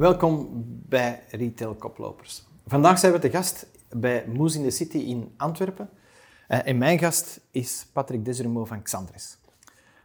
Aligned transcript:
Welkom 0.00 0.48
bij 0.88 1.22
Retail 1.30 1.74
Koplopers. 1.74 2.44
Vandaag 2.66 2.98
zijn 2.98 3.12
we 3.12 3.18
te 3.18 3.30
gast 3.30 3.66
bij 3.88 4.24
Moes 4.26 4.54
in 4.54 4.62
the 4.62 4.70
City 4.70 4.96
in 4.96 5.34
Antwerpen. 5.36 5.88
Eh, 6.48 6.66
en 6.66 6.78
mijn 6.78 6.98
gast 6.98 7.40
is 7.50 7.86
Patrick 7.92 8.24
Desurumo 8.24 8.64
van 8.64 8.82
Xandres. 8.82 9.38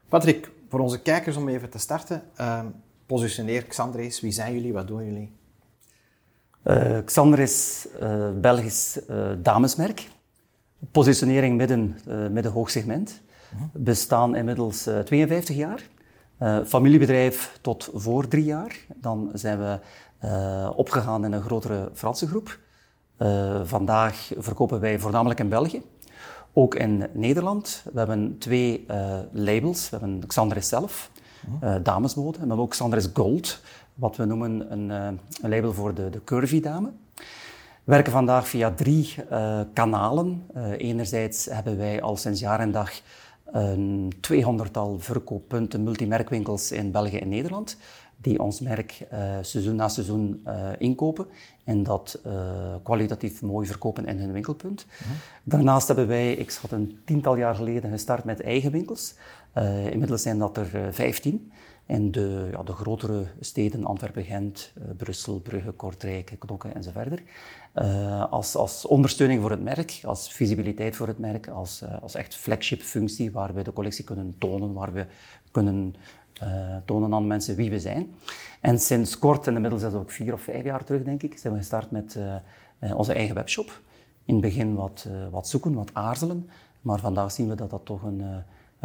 Patrick, 0.09 0.51
voor 0.69 0.79
onze 0.79 1.01
kijkers 1.01 1.35
om 1.35 1.49
even 1.49 1.69
te 1.69 1.77
starten, 1.77 2.23
uh, 2.39 2.65
positioneer 3.05 3.63
Xandres. 3.63 4.21
Wie 4.21 4.31
zijn 4.31 4.53
jullie? 4.53 4.73
Wat 4.73 4.87
doen 4.87 5.05
jullie? 5.05 5.35
Uh, 6.63 6.97
Xandres, 7.05 7.87
uh, 8.01 8.29
Belgisch 8.41 8.99
damesmerk. 9.41 10.09
Positionering 10.91 11.57
midden, 11.57 11.97
midden 12.31 12.51
hoog 12.51 12.69
segment. 12.69 13.21
We 13.73 13.79
bestaan 13.79 14.35
inmiddels 14.35 14.89
52 15.03 15.55
jaar. 15.55 15.83
Familiebedrijf 16.65 17.57
tot 17.61 17.89
voor 17.93 18.27
drie 18.27 18.43
jaar. 18.43 18.75
Dan 18.95 19.29
zijn 19.33 19.59
we 19.59 19.79
opgegaan 20.75 21.25
in 21.25 21.31
een 21.31 21.41
grotere 21.41 21.89
Franse 21.93 22.27
groep. 22.27 22.59
vandaag 23.63 24.31
verkopen 24.37 24.79
wij 24.79 24.99
voornamelijk 24.99 25.39
in 25.39 25.49
België. 25.49 25.81
Ook 26.53 26.75
in 26.75 27.07
Nederland. 27.13 27.83
We 27.93 27.97
hebben 27.97 28.37
twee 28.37 28.85
labels. 29.31 29.89
We 29.89 29.97
hebben 29.97 30.27
Xandres 30.27 30.67
zelf, 30.67 31.11
uh, 31.63 31.75
damesmode. 31.83 32.37
En 32.37 32.41
we 32.41 32.47
hebben 32.47 32.65
ook 32.65 32.71
Xandres 32.71 33.07
Gold, 33.13 33.59
wat 33.93 34.15
we 34.15 34.25
noemen 34.25 34.71
een, 34.71 34.89
een 34.89 35.49
label 35.49 35.73
voor 35.73 35.93
de, 35.93 36.09
de 36.09 36.23
curvy 36.23 36.61
dame. 36.61 36.91
We 37.83 37.91
werken 37.91 38.11
vandaag 38.11 38.47
via 38.47 38.71
drie 38.71 39.15
kanalen. 39.73 40.47
enerzijds 40.77 41.45
hebben 41.45 41.77
wij 41.77 42.01
al 42.01 42.17
sinds 42.17 42.39
jaar 42.39 42.59
en 42.59 42.71
dag 42.71 42.91
een 43.45 44.13
200-tal 44.31 44.99
verkooppunten, 44.99 45.83
multimerkwinkels 45.83 46.71
in 46.71 46.91
België 46.91 47.17
en 47.17 47.29
Nederland 47.29 47.77
die 48.17 48.39
ons 48.39 48.59
merk 48.59 49.07
uh, 49.13 49.37
seizoen 49.41 49.75
na 49.75 49.87
seizoen 49.87 50.41
uh, 50.47 50.69
inkopen 50.77 51.27
en 51.63 51.83
dat 51.83 52.19
uh, 52.25 52.75
kwalitatief 52.83 53.41
mooi 53.41 53.67
verkopen 53.67 54.05
in 54.05 54.19
hun 54.19 54.31
winkelpunt. 54.31 54.85
Mhm. 54.85 55.13
Daarnaast 55.43 55.87
hebben 55.87 56.07
wij, 56.07 56.33
ik 56.33 56.57
had 56.61 56.71
een 56.71 56.99
tiental 57.05 57.37
jaar 57.37 57.55
geleden 57.55 57.91
gestart 57.91 58.23
met 58.23 58.41
eigen 58.41 58.71
winkels. 58.71 59.15
inmiddels 59.91 60.21
zijn 60.21 60.39
dat 60.39 60.57
er 60.57 60.93
vijftien. 60.93 61.51
In 61.87 62.11
de, 62.11 62.47
ja, 62.51 62.63
de 62.63 62.71
grotere 62.71 63.25
steden, 63.39 63.85
Antwerpen, 63.85 64.23
Gent, 64.23 64.73
Brussel, 64.97 65.39
Brugge, 65.39 65.71
Kortrijk, 65.71 66.35
Knokke 66.39 66.67
enzovoort. 66.67 67.21
als, 68.29 68.55
als 68.55 68.85
ondersteuning 68.85 69.41
voor 69.41 69.51
het 69.51 69.63
merk, 69.63 69.99
als 70.03 70.33
visibiliteit 70.33 70.95
voor 70.95 71.07
het 71.07 71.19
merk, 71.19 71.47
als, 71.47 71.83
als 72.01 72.15
echt 72.15 72.35
flagship 72.35 72.81
functie 72.81 73.31
waar 73.31 73.53
we 73.53 73.61
de 73.61 73.73
collectie 73.73 74.03
kunnen 74.03 74.35
tonen, 74.37 74.73
waar 74.73 74.93
we 74.93 75.05
kunnen 75.51 75.95
tonen 76.85 77.13
aan 77.13 77.27
mensen 77.27 77.55
wie 77.55 77.69
we 77.69 77.79
zijn. 77.79 78.15
En 78.61 78.79
sinds 78.79 79.19
kort, 79.19 79.47
en 79.47 79.55
inmiddels 79.55 79.83
is 79.83 79.91
dat 79.91 80.01
ook 80.01 80.11
vier 80.11 80.33
of 80.33 80.41
vijf 80.41 80.63
jaar 80.63 80.83
terug, 80.83 81.03
denk 81.03 81.23
ik, 81.23 81.37
zijn 81.37 81.53
we 81.53 81.59
gestart 81.59 81.91
met 81.91 82.17
onze 82.79 83.13
eigen 83.13 83.35
webshop. 83.35 83.81
In 84.25 84.33
het 84.33 84.43
begin 84.43 84.75
wat, 84.75 85.07
wat 85.31 85.47
zoeken, 85.47 85.73
wat 85.73 85.93
aarzelen, 85.93 86.49
maar 86.81 86.99
vandaag 86.99 87.31
zien 87.31 87.49
we 87.49 87.55
dat 87.55 87.69
dat 87.69 87.85
toch 87.85 88.03
een, 88.03 88.23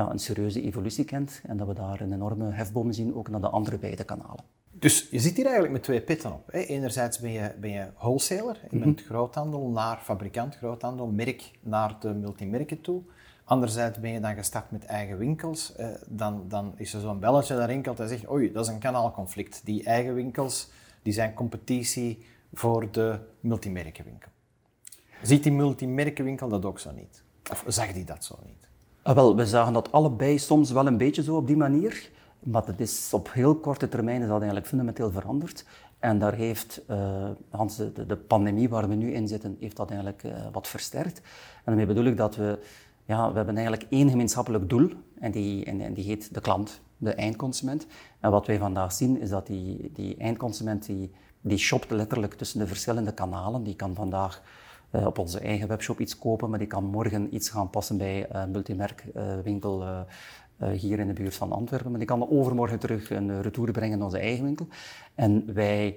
ja, 0.01 0.11
een 0.11 0.19
serieuze 0.19 0.63
evolutie 0.63 1.05
kent 1.05 1.41
en 1.47 1.57
dat 1.57 1.67
we 1.67 1.75
daar 1.75 2.01
een 2.01 2.13
enorme 2.13 2.51
hefboom 2.51 2.93
zien, 2.93 3.15
ook 3.15 3.29
naar 3.29 3.41
de 3.41 3.49
andere 3.49 3.79
beide 3.79 4.05
kanalen. 4.05 4.45
Dus 4.71 5.09
je 5.11 5.19
zit 5.19 5.37
hier 5.37 5.45
eigenlijk 5.45 5.75
met 5.75 5.83
twee 5.83 6.01
pitten 6.01 6.33
op. 6.33 6.53
Hè? 6.53 6.59
Enerzijds 6.59 7.19
ben 7.19 7.31
je, 7.31 7.55
ben 7.61 7.71
je 7.71 7.87
wholesaler, 7.97 8.61
je 8.71 8.79
bent 8.79 9.01
mhm. 9.01 9.05
groothandel 9.05 9.69
naar 9.69 9.99
fabrikant, 9.99 10.57
groothandel, 10.57 11.07
merk 11.07 11.51
naar 11.61 11.97
de 12.01 12.15
multimerken 12.15 12.81
toe. 12.81 13.03
Anderzijds 13.45 14.01
ben 14.01 14.11
je 14.11 14.21
dan 14.21 14.35
gestart 14.35 14.71
met 14.71 14.85
eigen 14.85 15.19
winkels. 15.19 15.75
Eh, 15.77 15.89
dan, 16.09 16.45
dan 16.49 16.73
is 16.77 16.95
er 16.95 17.01
zo'n 17.01 17.21
belletje 17.21 17.57
dat 17.57 17.67
rinkelt 17.67 18.01
en 18.01 18.09
zegt, 18.09 18.31
oei, 18.31 18.53
dat 18.53 18.67
is 18.67 18.73
een 18.73 18.79
kanaalconflict. 18.79 19.61
Die 19.65 19.85
eigen 19.85 20.15
winkels 20.15 20.71
die 21.03 21.13
zijn 21.13 21.35
competitie 21.35 22.25
voor 22.53 22.91
de 22.91 23.19
multimerkenwinkel. 23.41 24.31
Ziet 25.23 25.43
die 25.43 25.53
multimerkenwinkel 25.53 26.49
dat 26.49 26.65
ook 26.65 26.79
zo 26.79 26.91
niet? 26.93 27.23
Of 27.51 27.65
zag 27.67 27.93
die 27.93 28.05
dat 28.05 28.25
zo 28.25 28.39
niet? 28.47 28.70
Ah, 29.11 29.17
wel, 29.17 29.37
we 29.37 29.47
zagen 29.47 29.73
dat 29.73 29.93
allebei 29.93 30.39
soms 30.39 30.71
wel 30.71 30.87
een 30.87 30.97
beetje 30.97 31.23
zo 31.23 31.37
op 31.37 31.47
die 31.47 31.57
manier. 31.57 32.11
Maar 32.39 32.67
het 32.67 32.81
is 32.81 33.09
op 33.13 33.33
heel 33.33 33.55
korte 33.55 33.89
termijn 33.89 34.21
is 34.21 34.29
dat 34.29 34.37
eigenlijk 34.37 34.67
fundamenteel 34.67 35.11
veranderd. 35.11 35.65
En 35.99 36.19
daar 36.19 36.35
heeft 36.35 36.81
uh, 36.91 37.29
de, 37.77 38.07
de, 38.07 38.17
pandemie 38.17 38.69
waar 38.69 38.89
we 38.89 38.95
nu 38.95 39.13
in 39.13 39.29
zitten, 39.29 39.57
heeft 39.61 39.77
dat 39.77 39.91
eigenlijk 39.91 40.23
uh, 40.23 40.33
wat 40.53 40.69
versterkt. 40.69 41.19
En 41.19 41.63
daarmee 41.65 41.87
bedoel 41.87 42.05
ik 42.05 42.17
dat 42.17 42.37
we 42.37 42.59
ja, 43.05 43.31
we 43.31 43.37
hebben 43.37 43.57
eigenlijk 43.57 43.87
één 43.91 44.11
gemeenschappelijk 44.11 44.69
doel 44.69 44.91
en 45.21 45.31
die, 45.31 45.65
en, 45.65 45.81
en 45.81 45.95
die 45.95 46.05
heet 46.05 46.35
de 46.35 46.41
klant, 46.41 46.81
de 46.97 47.15
eindconsument. 47.15 47.87
En 48.21 48.31
wat 48.31 48.47
wij 48.47 48.59
vandaag 48.59 48.93
zien 48.93 49.21
is 49.21 49.29
dat 49.29 49.47
die, 49.47 49.91
die 49.95 50.17
eindconsument 50.17 50.87
die, 50.87 51.11
die 51.41 51.59
shopt 51.59 51.91
letterlijk 51.91 52.35
tussen 52.35 52.59
de 52.59 52.67
verschillende 52.67 53.13
kanalen. 53.13 53.63
Die 53.63 53.77
kan 53.77 53.95
vandaag 53.95 54.43
uh, 54.91 55.07
op 55.07 55.19
onze 55.19 55.39
eigen 55.39 55.69
webshop 55.69 56.01
iets 56.01 56.19
kopen, 56.19 56.51
maar 56.51 56.59
die 56.59 56.69
kan 56.69 56.85
morgen 56.85 57.35
iets 57.35 57.49
gaan 57.49 57.71
passen 57.71 57.97
bij 57.97 58.27
een 58.31 58.51
multimerkwinkel 58.51 59.83
uh, 59.83 60.01
hier 60.71 60.99
in 60.99 61.07
de 61.07 61.13
buurt 61.13 61.35
van 61.35 61.53
Antwerpen. 61.53 61.91
Maar 61.91 61.99
die 61.99 62.09
kan 62.09 62.31
overmorgen 62.31 62.79
terug 62.79 63.11
een 63.11 63.43
retour 63.43 63.71
brengen 63.71 63.97
naar 63.97 64.07
onze 64.07 64.19
eigen 64.19 64.45
winkel. 64.45 64.69
En 65.15 65.55
wij 65.55 65.97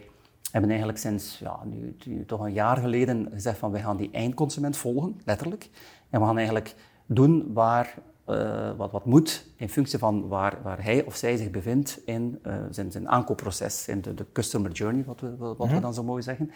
hebben 0.54 0.70
eigenlijk 0.70 1.00
sinds 1.00 1.40
ja, 1.40 1.60
nu, 1.66 1.96
nu, 2.06 2.26
toch 2.26 2.40
een 2.40 2.54
jaar 2.54 2.78
geleden 2.78 3.28
gezegd 3.32 3.58
van 3.58 3.72
wij 3.72 3.82
gaan 3.82 3.98
die 3.98 4.10
eindconsument 4.12 4.78
volgen, 4.78 5.22
letterlijk. 5.26 5.70
En 6.10 6.20
we 6.20 6.26
gaan 6.26 6.38
eigenlijk 6.38 6.76
doen 7.06 7.54
waar, 7.54 7.98
uh, 8.30 8.72
wat, 8.78 8.92
wat 8.92 9.06
moet 9.06 9.46
in 9.56 9.70
functie 9.70 10.00
van 10.00 10.28
waar, 10.28 10.58
waar 10.64 10.84
hij 10.84 11.04
of 11.06 11.16
zij 11.16 11.38
zich 11.38 11.52
bevindt 11.52 12.02
in 12.06 12.40
uh, 12.48 12.56
zijn, 12.70 12.92
zijn 12.92 13.10
aankoopproces, 13.10 13.88
in 13.88 14.02
de, 14.02 14.14
de 14.14 14.26
customer 14.32 14.72
journey, 14.72 15.04
wat, 15.04 15.22
we, 15.22 15.36
wat 15.38 15.58
we 15.58 15.66
mhm. 15.66 15.82
dan 15.82 15.94
zo 15.94 16.04
mooi 16.04 16.22
zeggen. 16.22 16.52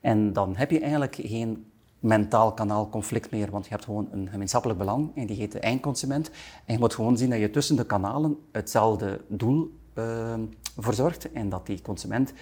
En 0.00 0.32
dan 0.32 0.56
heb 0.56 0.70
je 0.70 0.80
eigenlijk 0.80 1.16
geen 1.20 1.70
mentaal 2.00 2.52
kanaal 2.52 2.88
conflict 2.88 3.30
meer, 3.30 3.50
want 3.50 3.64
je 3.64 3.70
hebt 3.70 3.84
gewoon 3.84 4.08
een 4.10 4.28
gemeenschappelijk 4.28 4.78
belang 4.78 5.10
en 5.14 5.26
die 5.26 5.36
heet 5.36 5.52
de 5.52 5.60
eindconsument. 5.60 6.30
En 6.64 6.74
je 6.74 6.78
moet 6.78 6.94
gewoon 6.94 7.16
zien 7.16 7.30
dat 7.30 7.38
je 7.38 7.50
tussen 7.50 7.76
de 7.76 7.86
kanalen 7.86 8.38
hetzelfde 8.52 9.20
doel 9.28 9.78
uh, 9.94 10.34
verzorgt 10.76 11.32
en 11.32 11.48
dat 11.48 11.66
die 11.66 11.82
consument 11.82 12.32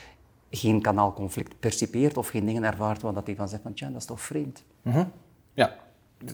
geen 0.51 0.83
kanaalconflict 0.83 1.61
percipeert 1.61 2.17
of 2.17 2.29
geen 2.29 2.47
dingen 2.47 2.65
ervaart 2.65 3.03
waar 3.03 3.15
hij 3.25 3.37
van 3.37 3.49
zegt 3.49 3.63
van 3.63 3.75
tja, 3.75 3.89
dat 3.89 4.01
is 4.01 4.05
toch 4.05 4.21
vreemd. 4.21 4.65
Mm 4.83 5.13
Ja, 5.55 5.77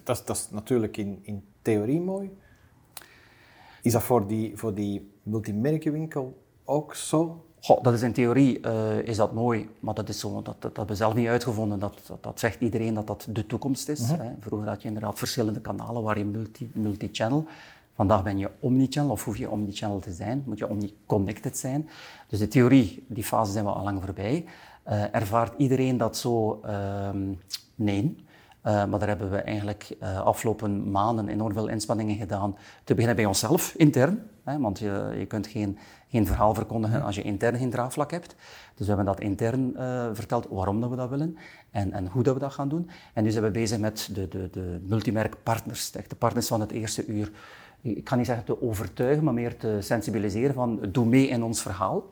dat, 0.04 0.26
dat 0.26 0.36
is 0.36 0.50
natuurlijk 0.50 0.96
in, 0.96 1.18
in 1.22 1.44
theorie 1.62 2.00
mooi. 2.00 2.36
Is 3.82 3.92
dat 3.92 4.02
voor 4.02 4.26
die, 4.26 4.56
voor 4.56 4.74
die 4.74 5.12
ook 6.64 6.94
zo? 6.94 7.44
Goh, 7.64 7.82
dat 7.82 7.94
is 7.94 8.02
in 8.02 8.12
theorie 8.12 8.60
uh, 8.66 8.98
is 8.98 9.16
dat 9.16 9.32
mooi, 9.32 9.68
maar 9.80 9.94
dat 9.94 10.08
is 10.08 10.18
zo, 10.18 10.42
dat, 10.42 10.56
dat, 10.58 10.76
hebben 10.76 10.86
we 10.86 10.94
zelf 10.94 11.14
niet 11.14 11.26
uitgevonden. 11.26 11.78
Dat, 11.78 12.00
dat, 12.06 12.22
dat, 12.22 12.40
zegt 12.40 12.60
iedereen 12.60 12.94
dat 12.94 13.06
dat 13.06 13.26
de 13.28 13.46
toekomst 13.46 13.88
is. 13.88 14.00
Mhm. 14.00 14.20
hè. 14.20 14.30
Vroeger 14.40 14.68
had 14.68 14.82
je 14.82 14.88
inderdaad 14.88 15.18
verschillende 15.18 15.60
kanalen 15.60 16.02
waar 16.02 16.18
je 16.18 16.24
multi, 16.24 16.70
multi-channel. 16.74 17.46
Vandaag 17.94 18.22
ben 18.22 18.38
je 18.38 18.50
omnichannel, 18.60 19.12
of 19.12 19.24
hoef 19.24 19.36
je 19.36 19.50
omnichannel 19.50 19.98
te 19.98 20.12
zijn, 20.12 20.42
moet 20.46 20.58
je 20.58 20.68
omni-connected 20.68 21.58
zijn. 21.58 21.88
Dus 22.28 22.38
de 22.38 22.48
theorie, 22.48 23.04
die 23.08 23.24
fase 23.24 23.52
zijn 23.52 23.64
we 23.64 23.70
al 23.70 23.84
lang 23.84 24.02
voorbij. 24.04 24.44
Uh, 24.88 25.14
ervaart 25.14 25.52
iedereen 25.56 25.96
dat 25.96 26.16
zo? 26.16 26.60
Uh, 26.64 27.08
nee. 27.74 28.24
Uh, 28.66 28.84
maar 28.84 28.98
daar 28.98 29.08
hebben 29.08 29.30
we 29.30 29.36
eigenlijk 29.36 29.96
uh, 30.02 30.20
afgelopen 30.20 30.90
maanden 30.90 31.28
enorm 31.28 31.52
veel 31.52 31.68
inspanningen 31.68 32.16
gedaan. 32.16 32.56
Te 32.84 32.92
beginnen 32.94 33.16
bij 33.16 33.26
onszelf, 33.26 33.74
intern. 33.76 34.22
Hè, 34.44 34.58
want 34.58 34.78
je, 34.78 35.14
je 35.18 35.26
kunt 35.26 35.46
geen, 35.46 35.78
geen 36.08 36.26
verhaal 36.26 36.54
verkondigen 36.54 37.02
als 37.02 37.14
je 37.14 37.22
intern 37.22 37.58
geen 37.58 37.70
draagvlak 37.70 38.10
hebt. 38.10 38.34
Dus 38.74 38.86
we 38.86 38.94
hebben 38.94 39.04
dat 39.04 39.20
intern 39.20 39.72
uh, 39.76 40.06
verteld 40.12 40.46
waarom 40.50 40.80
dat 40.80 40.90
we 40.90 40.96
dat 40.96 41.10
willen 41.10 41.36
en, 41.70 41.92
en 41.92 42.06
hoe 42.06 42.22
dat 42.22 42.34
we 42.34 42.40
dat 42.40 42.52
gaan 42.52 42.68
doen. 42.68 42.90
En 43.12 43.22
nu 43.22 43.30
zijn 43.30 43.44
we 43.44 43.50
bezig 43.50 43.78
met 43.78 44.08
de, 44.12 44.28
de, 44.28 44.48
de 44.50 44.80
multimerkpartners, 44.86 45.90
de 45.90 46.16
partners 46.18 46.46
van 46.46 46.60
het 46.60 46.70
eerste 46.70 47.06
uur. 47.06 47.30
Ik 47.80 48.04
kan 48.04 48.18
niet 48.18 48.26
zeggen 48.26 48.44
te 48.44 48.62
overtuigen, 48.62 49.24
maar 49.24 49.34
meer 49.34 49.56
te 49.56 49.76
sensibiliseren 49.80 50.54
van 50.54 50.80
doe 50.92 51.06
mee 51.06 51.28
in 51.28 51.42
ons 51.42 51.62
verhaal. 51.62 52.04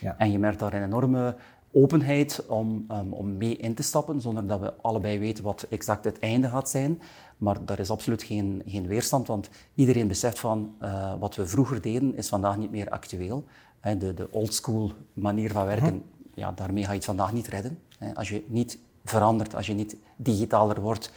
Ja. 0.00 0.14
En 0.18 0.30
je 0.30 0.38
merkt 0.38 0.58
daar 0.58 0.74
een 0.74 0.84
enorme 0.84 1.36
openheid 1.72 2.46
om, 2.46 2.86
um, 2.92 3.12
om 3.12 3.36
mee 3.36 3.56
in 3.56 3.74
te 3.74 3.82
stappen, 3.82 4.20
zonder 4.20 4.46
dat 4.46 4.60
we 4.60 4.74
allebei 4.74 5.18
weten 5.18 5.44
wat 5.44 5.66
exact 5.68 6.04
het 6.04 6.18
einde 6.18 6.48
gaat 6.48 6.68
zijn. 6.68 7.00
Maar 7.36 7.64
daar 7.64 7.78
is 7.78 7.90
absoluut 7.90 8.22
geen, 8.22 8.62
geen 8.66 8.86
weerstand, 8.86 9.26
want 9.26 9.48
iedereen 9.74 10.08
beseft 10.08 10.38
van 10.38 10.74
uh, 10.82 11.14
wat 11.18 11.34
we 11.34 11.46
vroeger 11.46 11.80
deden 11.80 12.16
is 12.16 12.28
vandaag 12.28 12.56
niet 12.56 12.70
meer 12.70 12.88
actueel. 12.88 13.44
de, 13.80 14.14
de 14.14 14.28
oldschool 14.30 14.92
manier 15.12 15.50
van 15.52 15.66
werken, 15.66 16.02
hm. 16.34 16.40
ja, 16.40 16.52
daarmee 16.52 16.84
ga 16.84 16.90
je 16.90 16.96
het 16.96 17.04
vandaag 17.04 17.32
niet 17.32 17.48
redden. 17.48 17.78
als 18.14 18.28
je 18.28 18.44
niet 18.46 18.78
verandert, 19.04 19.54
als 19.54 19.66
je 19.66 19.74
niet 19.74 19.96
digitaler 20.16 20.80
wordt, 20.80 21.12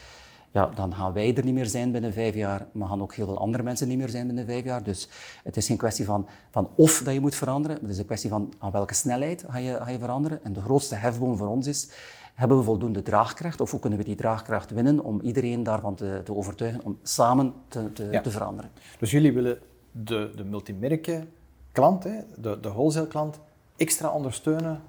ja, 0.52 0.66
dan 0.66 0.94
gaan 0.96 1.14
wij 1.14 1.36
er 1.36 1.44
niet 1.44 1.54
meer 1.54 1.66
zijn 1.66 1.92
binnen 1.92 2.14
vijf 2.14 2.36
jaar, 2.36 2.66
maar 2.72 2.88
gaan 2.88 3.02
ook 3.02 3.14
heel 3.14 3.26
veel 3.26 3.40
andere 3.40 3.64
mensen 3.64 3.88
niet 3.88 3.98
meer 3.98 4.10
zijn 4.10 4.26
binnen 4.26 4.46
vijf 4.46 4.64
jaar. 4.64 4.84
Dus 4.84 5.10
het 5.44 5.58
is 5.58 5.66
geen 5.66 5.78
kwestie 5.78 6.06
van, 6.06 6.28
van 6.50 6.70
of 6.76 7.02
dat 7.04 7.14
je 7.14 7.20
moet 7.20 7.36
veranderen, 7.36 7.78
het 7.82 7.90
is 7.90 7.98
een 7.98 8.06
kwestie 8.06 8.30
van 8.30 8.54
aan 8.60 8.72
welke 8.72 8.94
snelheid 8.94 9.46
ga 9.50 9.58
je, 9.58 9.78
ga 9.82 9.90
je 9.90 10.00
veranderen. 10.00 10.44
En 10.44 10.54
de 10.54 10.62
grootste 10.62 10.96
hefboom 10.96 11.38
voor 11.38 11.48
ons 11.48 11.68
is, 11.68 11.90
hebben 12.34 12.58
we 12.58 12.64
voldoende 12.64 13.02
draagkracht 13.02 13.62
of 13.62 13.72
hoe 13.72 13.80
kunnen 13.80 14.00
we 14.00 14.06
die 14.06 14.16
draagkracht 14.16 14.72
winnen 14.72 15.04
om 15.04 15.22
iedereen 15.22 15.64
daarvan 15.64 15.96
te, 15.96 16.22
te 16.24 16.36
overtuigen 16.36 16.84
om 16.84 17.00
samen 17.04 17.54
te, 17.68 17.94
te, 17.94 18.20
te, 18.24 18.32
veranderen. 18.32 18.72
Dus 19.00 19.12
jullie 19.12 19.34
willen 19.34 19.60
de, 19.92 20.32
de 20.36 20.44
multimerken 20.44 21.30
klant, 21.72 22.04
hè, 22.04 22.20
de, 22.38 22.60
de 22.60 22.70
wholesale 22.70 23.08
klant, 23.08 23.40
extra 23.76 24.10
ondersteunen 24.10 24.82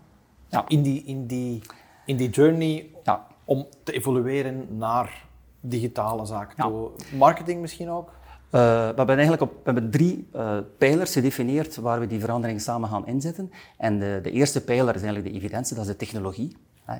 Ja. 0.48 0.64
In, 0.68 0.82
die, 0.82 1.02
in, 1.04 1.26
die, 1.26 1.62
in 2.04 2.16
die 2.16 2.30
journey 2.30 2.90
ja. 3.04 3.26
om 3.44 3.66
te 3.82 3.92
evolueren 3.92 4.76
naar 4.76 5.26
digitale 5.62 6.26
zaken 6.26 6.56
toe. 6.56 6.90
Marketing 7.18 7.60
misschien 7.60 7.90
ook? 7.90 8.08
Uh, 8.08 8.60
we 8.60 8.94
hebben 8.96 9.16
eigenlijk 9.16 9.42
op, 9.42 9.52
we 9.52 9.72
hebben 9.72 9.90
drie 9.90 10.28
uh, 10.36 10.58
pijlers 10.78 11.12
gedefinieerd 11.12 11.76
waar 11.76 12.00
we 12.00 12.06
die 12.06 12.20
verandering 12.20 12.60
samen 12.60 12.88
gaan 12.88 13.06
inzetten. 13.06 13.52
En 13.76 13.98
de, 13.98 14.20
de 14.22 14.30
eerste 14.30 14.64
pijler 14.64 14.94
is 14.94 15.02
eigenlijk 15.02 15.32
de 15.32 15.40
evidentie, 15.40 15.76
dat 15.76 15.84
is 15.84 15.90
de 15.90 15.96
technologie. 15.96 16.56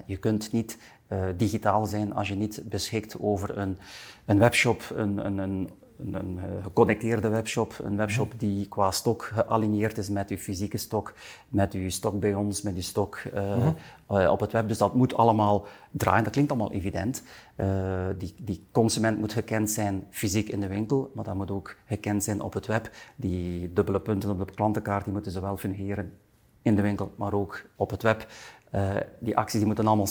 Je 0.07 0.17
kunt 0.17 0.53
niet 0.53 0.79
uh, 1.09 1.19
digitaal 1.37 1.87
zijn 1.87 2.15
als 2.15 2.29
je 2.29 2.35
niet 2.35 2.63
beschikt 2.65 3.21
over 3.21 3.59
een, 3.59 3.79
een 4.25 4.39
webshop, 4.39 4.83
een, 4.95 5.27
een, 5.27 5.39
een 5.39 5.71
een, 6.07 6.15
een 6.15 6.39
eh, 6.39 6.63
geconnecteerde 6.63 7.29
webshop, 7.29 7.75
een 7.83 7.97
webshop 7.97 8.33
die 8.37 8.69
qua 8.69 8.91
stok 8.91 9.23
gealigneerd 9.23 9.99
is 9.99 10.09
met 10.09 10.31
uw 10.31 10.37
fysieke 10.37 10.77
stok, 10.77 11.15
met 11.49 11.73
uw 11.73 11.91
stok 11.91 12.21
bij 12.21 12.35
ons, 12.35 12.63
met 12.63 12.75
uw 12.75 12.83
stok 12.83 13.23
uh, 13.35 13.67
uh, 14.11 14.31
op 14.31 14.41
het 14.41 14.53
web. 14.53 14.69
Dus 14.69 14.79
dat 14.79 14.95
moet 14.95 15.15
allemaal 15.15 15.67
draaien. 15.91 16.25
Dat 16.25 16.33
klinkt 16.33 16.51
allemaal 16.51 16.73
evident. 16.73 17.23
die, 18.19 18.35
die 18.39 18.67
consument 18.73 19.19
moet 19.19 19.33
gekend 19.33 19.71
zijn 19.71 20.07
fysiek 20.11 20.49
in 20.49 20.61
de 20.61 20.67
winkel, 20.67 21.11
maar 21.15 21.25
dat 21.25 21.35
moet 21.35 21.51
ook 21.51 21.77
gekend 21.87 22.25
zijn 22.25 22.41
op 22.41 22.53
het 22.53 22.67
web. 22.67 22.91
Die 23.17 23.73
dubbele 23.73 24.01
punten 24.01 24.31
op 24.31 24.39
de 24.39 24.55
klantenkaart 24.55 25.05
die 25.05 25.13
moeten 25.13 25.33
zowel 25.33 25.57
fungeren 25.57 26.13
in 26.63 26.77
de 26.77 26.83
winkel, 26.83 27.13
maar 27.17 27.33
ook 27.33 27.65
op 27.77 27.91
het 27.91 28.03
web. 28.03 28.27
die 29.19 29.37
acties 29.37 29.59
die 29.59 29.67
moeten 29.67 29.87
allemaal... 29.87 30.09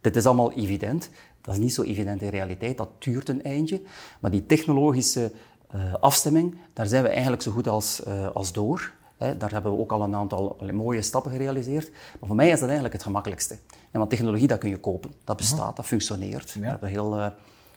Dit 0.00 0.16
is 0.16 0.26
allemaal 0.26 0.52
evident. 0.52 1.10
Dat 1.42 1.54
is 1.54 1.60
niet 1.60 1.74
zo 1.74 1.82
evident 1.82 2.22
in 2.22 2.28
realiteit, 2.28 2.76
dat 2.76 2.88
duurt 2.98 3.28
een 3.28 3.42
eindje. 3.42 3.80
Maar 4.20 4.30
die 4.30 4.46
technologische 4.46 5.32
uh, 5.74 5.94
afstemming, 5.94 6.58
daar 6.72 6.86
zijn 6.86 7.02
we 7.02 7.08
eigenlijk 7.08 7.42
zo 7.42 7.50
goed 7.50 7.68
als, 7.68 8.02
uh, 8.08 8.30
als 8.30 8.52
door. 8.52 8.92
Hè. 9.16 9.36
Daar 9.36 9.50
hebben 9.50 9.72
we 9.72 9.78
ook 9.78 9.92
al 9.92 10.02
een 10.02 10.14
aantal 10.14 10.56
mooie 10.72 11.02
stappen 11.02 11.30
gerealiseerd. 11.30 11.90
Maar 11.90 12.26
voor 12.28 12.36
mij 12.36 12.48
is 12.48 12.54
dat 12.58 12.62
eigenlijk 12.62 12.94
het 12.94 13.02
gemakkelijkste. 13.02 13.54
En 13.90 13.98
want 13.98 14.10
technologie, 14.10 14.46
dat 14.46 14.58
kun 14.58 14.68
je 14.68 14.78
kopen. 14.78 15.12
Dat 15.24 15.36
bestaat, 15.36 15.76
dat 15.76 15.86
functioneert. 15.86 16.50
Ja. 16.50 16.60
We 16.60 16.66
hebben 16.66 16.88
heel, 16.88 17.32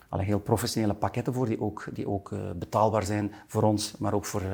alle 0.08 0.22
heel 0.22 0.38
professionele 0.38 0.94
pakketten 0.94 1.34
voor, 1.34 1.46
die 1.46 1.60
ook, 1.60 1.88
die 1.92 2.08
ook 2.08 2.30
uh, 2.30 2.38
betaalbaar 2.56 3.02
zijn 3.02 3.32
voor 3.46 3.62
ons, 3.62 3.94
maar 3.98 4.14
ook 4.14 4.24
voor, 4.24 4.42
uh, 4.42 4.48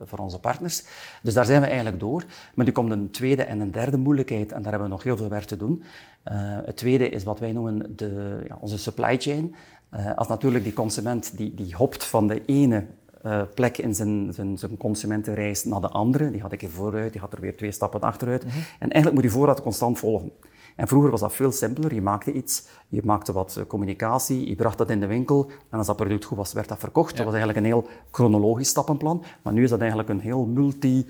voor 0.00 0.18
onze 0.18 0.38
partners. 0.38 0.84
Dus 1.22 1.34
daar 1.34 1.44
zijn 1.44 1.60
we 1.60 1.66
eigenlijk 1.66 2.00
door. 2.00 2.24
Maar 2.54 2.66
nu 2.66 2.72
komt 2.72 2.90
een 2.90 3.10
tweede 3.10 3.42
en 3.42 3.60
een 3.60 3.70
derde 3.70 3.96
moeilijkheid, 3.96 4.52
en 4.52 4.62
daar 4.62 4.70
hebben 4.70 4.88
we 4.88 4.94
nog 4.94 5.02
heel 5.02 5.16
veel 5.16 5.28
werk 5.28 5.44
te 5.44 5.56
doen. 5.56 5.82
Uh, 5.82 6.34
het 6.64 6.76
tweede 6.76 7.08
is 7.08 7.24
wat 7.24 7.38
wij 7.38 7.52
noemen 7.52 7.96
de, 7.96 8.42
ja, 8.48 8.58
onze 8.60 8.78
supply 8.78 9.20
chain. 9.20 9.54
als 10.16 10.28
natuurlijk 10.28 10.64
die 10.64 10.72
consument 10.72 11.36
die, 11.36 11.54
die 11.54 11.74
hopt 11.74 12.04
van 12.04 12.26
de 12.26 12.44
ene 12.44 12.86
plek 13.54 13.78
in 13.78 13.94
zijn, 13.94 14.32
zijn, 14.32 14.58
zijn, 14.58 14.76
consumentenreis 14.76 15.64
naar 15.64 15.80
de 15.80 15.88
andere, 15.88 16.30
die 16.30 16.40
gaat 16.40 16.52
een 16.52 16.58
keer 16.58 16.70
vooruit, 16.70 17.12
die 17.12 17.20
gaat 17.20 17.32
er 17.32 17.40
weer 17.40 17.56
twee 17.56 17.72
stappen 17.72 18.00
achteruit. 18.00 18.44
Mm 18.44 18.50
-hmm. 18.50 18.60
En 18.60 18.90
eigenlijk 18.90 19.12
moet 19.12 19.22
die 19.22 19.32
voorraad 19.32 19.62
constant 19.62 19.98
volgen. 19.98 20.32
En 20.76 20.88
vroeger 20.88 21.10
was 21.10 21.20
dat 21.20 21.34
veel 21.34 21.52
simpeler. 21.52 21.94
Je 21.94 22.02
maakte 22.02 22.32
iets, 22.32 22.66
je 22.88 23.00
maakte 23.04 23.32
wat 23.32 23.56
eh, 23.56 23.66
communicatie, 23.66 24.48
je 24.48 24.54
bracht 24.54 24.78
dat 24.78 24.90
in 24.90 25.00
de 25.00 25.06
winkel 25.06 25.50
en 25.70 25.78
als 25.78 25.86
dat 25.86 25.96
product 25.96 26.24
goed 26.24 26.36
was, 26.36 26.52
werd 26.52 26.68
dat 26.68 26.78
verkocht. 26.78 27.16
Dat 27.16 27.24
was 27.24 27.34
eigenlijk 27.34 27.58
een 27.58 27.72
heel 27.72 27.86
chronologisch 28.10 28.68
stappenplan. 28.68 29.24
Maar 29.42 29.52
nu 29.52 29.62
is 29.62 29.70
dat 29.70 29.80
eigenlijk 29.80 30.08
een 30.08 30.20
heel 30.20 30.44
multi 30.44 31.06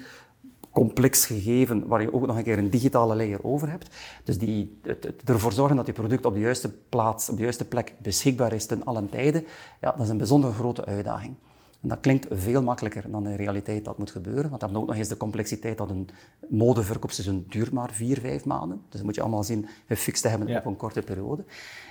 complex 0.73 1.27
gegeven 1.27 1.87
waar 1.87 2.03
je 2.03 2.15
ook 2.15 2.27
nog 2.27 2.37
een 2.37 2.43
keer 2.43 2.59
een 2.59 2.71
digitale 2.71 3.17
layer 3.17 3.45
over 3.45 3.71
hebt. 3.71 3.97
Dus 4.25 4.39
die, 4.39 4.79
het, 4.83 5.05
het 5.05 5.23
ervoor 5.25 5.53
zorgen 5.53 5.77
dat 5.77 5.87
je 5.87 5.93
product 5.93 6.25
op 6.25 6.35
de 6.35 6.41
juiste 6.41 6.73
plaats, 6.89 7.29
op 7.29 7.37
de 7.37 7.43
juiste 7.43 7.65
plek 7.65 7.95
beschikbaar 7.99 8.53
is 8.53 8.67
ten 8.67 8.85
allen 8.85 9.09
tijde, 9.09 9.45
ja, 9.81 9.91
dat 9.91 10.01
is 10.01 10.09
een 10.09 10.17
bijzonder 10.17 10.53
grote 10.53 10.85
uitdaging. 10.85 11.35
En 11.83 11.89
dat 11.89 12.01
klinkt 12.01 12.27
veel 12.31 12.63
makkelijker 12.63 13.11
dan 13.11 13.29
in 13.29 13.37
realiteit 13.37 13.85
dat 13.85 13.99
moet 13.99 14.11
gebeuren. 14.11 14.49
Want 14.49 14.61
dan 14.61 14.77
ook 14.77 14.87
nog 14.87 14.97
eens 14.97 15.09
de 15.09 15.17
complexiteit 15.17 15.79
dat 15.79 15.91
een 15.91 16.09
modeverkoopseizoen 16.49 17.47
duurt 17.49 17.73
maar 17.73 17.91
vier, 17.91 18.21
vijf 18.21 18.45
maanden. 18.45 18.81
Dus 18.89 18.97
dat 18.97 19.03
moet 19.03 19.15
je 19.15 19.21
allemaal 19.21 19.43
zien 19.43 19.69
gefixt 19.87 20.23
te 20.23 20.29
hebben 20.29 20.57
op 20.57 20.65
een 20.65 20.77
korte 20.77 21.03
periode. 21.03 21.45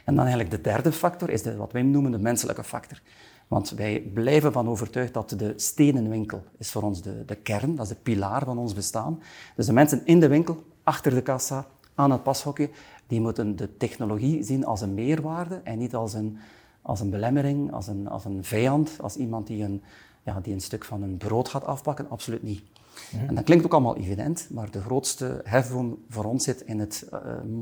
En 0.05 0.15
dan 0.15 0.25
eigenlijk 0.25 0.51
de 0.51 0.61
derde 0.61 0.91
factor 0.91 1.29
is 1.29 1.41
de, 1.41 1.55
wat 1.55 1.71
wij 1.71 1.81
noemen 1.81 2.11
de 2.11 2.19
menselijke 2.19 2.63
factor. 2.63 3.01
Want 3.47 3.69
wij 3.69 4.09
blijven 4.13 4.51
van 4.51 4.69
overtuigd 4.69 5.13
dat 5.13 5.29
de 5.29 5.53
stenen 5.55 6.09
winkel 6.09 6.43
is 6.57 6.71
voor 6.71 6.81
ons 6.81 7.01
de, 7.01 7.25
de 7.25 7.35
kern, 7.35 7.75
dat 7.75 7.85
is 7.85 7.91
de 7.91 8.01
pilaar 8.03 8.45
van 8.45 8.57
ons 8.57 8.73
bestaan. 8.73 9.19
Dus 9.55 9.65
de 9.65 9.73
mensen 9.73 10.01
in 10.05 10.19
de 10.19 10.27
winkel, 10.27 10.63
achter 10.83 11.13
de 11.13 11.21
kassa, 11.21 11.67
aan 11.95 12.11
het 12.11 12.23
pashokje, 12.23 12.69
die 13.07 13.21
moeten 13.21 13.55
de 13.55 13.77
technologie 13.77 14.43
zien 14.43 14.65
als 14.65 14.81
een 14.81 14.93
meerwaarde 14.93 15.61
en 15.63 15.77
niet 15.77 15.95
als 15.95 16.13
een, 16.13 16.37
als 16.81 16.99
een 16.99 17.09
belemmering, 17.09 17.71
als 17.73 17.87
een, 17.87 18.07
als 18.07 18.25
een 18.25 18.43
vijand, 18.43 18.97
als 19.01 19.15
iemand 19.15 19.47
die 19.47 19.63
een, 19.63 19.81
ja, 20.23 20.39
die 20.39 20.53
een 20.53 20.61
stuk 20.61 20.85
van 20.85 21.01
een 21.01 21.17
brood 21.17 21.49
gaat 21.49 21.65
afpakken. 21.65 22.09
Absoluut 22.09 22.43
niet. 22.43 22.63
Mhm. 23.11 23.27
En 23.27 23.35
dat 23.35 23.43
klinkt 23.43 23.65
ook 23.65 23.71
allemaal 23.71 23.97
evident, 23.97 24.47
maar 24.49 24.71
de 24.71 24.81
grootste 24.81 25.41
hefboom 25.43 25.97
voor 26.09 26.25
ons 26.25 26.43
zit 26.43 26.61
in 26.61 26.79
het 26.79 27.07
uh, 27.13 27.19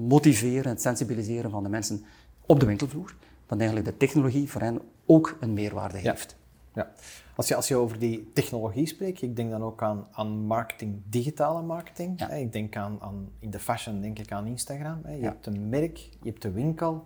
motiveren, 0.08 0.72
het 0.72 0.82
sensibiliseren 0.82 1.52
van 1.52 1.64
de 1.64 1.70
mensen 1.70 2.04
op 2.46 2.60
de 2.60 2.66
winkelvloer. 2.66 3.16
Dat 3.46 3.58
eigenlijk 3.58 3.90
de 3.90 3.98
technologie 3.98 4.50
voor 4.50 4.62
hen 4.62 4.82
ook 5.06 5.38
een 5.40 5.54
meerwaarde 5.54 5.98
heeft. 5.98 6.38
Ja. 6.74 6.92
Als, 7.36 7.48
je, 7.48 7.56
als 7.56 7.68
je 7.68 7.76
over 7.76 8.00
die 8.00 8.32
technologie 8.34 8.86
spreekt, 8.86 9.22
ik 9.22 9.36
denk 9.36 9.52
dan 9.52 9.64
ook 9.64 9.84
aan, 9.84 10.08
aan 10.12 10.46
marketing, 10.46 11.02
digitale 11.10 11.62
marketing. 11.62 12.20
Ja. 12.20 12.30
Ik 12.30 12.52
denk 12.52 12.76
aan, 12.76 12.98
aan, 13.02 13.30
in 13.40 13.50
de 13.50 13.60
fashion 13.60 14.02
denk 14.02 14.20
ik 14.20 14.32
aan 14.32 14.48
Instagram. 14.48 15.02
Je 15.08 15.24
hebt 15.24 15.46
een 15.46 15.70
merk, 15.70 15.98
je 15.98 16.30
hebt 16.30 16.42
de 16.42 16.52
winkel. 16.52 17.06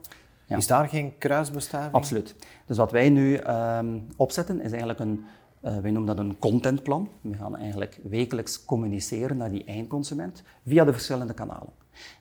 Ja. 0.54 0.60
Is 0.60 0.68
daar 0.68 0.88
geen 0.88 1.18
kruisbestuiving? 1.18 1.94
Absoluut. 1.94 2.36
Dus 2.66 2.78
wat 2.78 2.92
wij 2.92 3.10
nu 3.10 3.38
um, 3.38 4.08
opzetten 4.16 4.62
is 4.62 4.70
eigenlijk 4.70 5.00
een, 5.00 5.26
uh, 5.66 5.78
wij 5.78 5.92
noemen 5.92 6.16
dat 6.16 6.26
een 6.26 6.40
contentplan. 6.40 7.10
We 7.22 7.34
gaan 7.34 7.58
eigenlijk 7.58 8.00
wekelijks 8.04 8.66
communiceren 8.66 9.38
naar 9.38 9.52
die 9.52 9.64
eindconsument 9.64 10.44
via 10.66 10.84
de 10.84 10.92
verschillende 10.92 11.34
kanalen. 11.34 11.70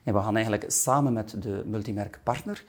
En 0.03 0.13
we 0.13 0.19
gaan 0.19 0.35
eigenlijk 0.35 0.71
samen 0.71 1.13
met 1.13 1.35
de 1.41 1.63
multimerkpartner 1.65 2.63